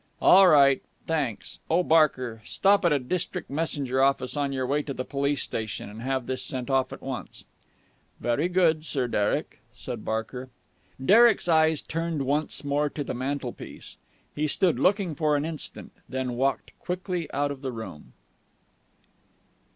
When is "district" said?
2.97-3.51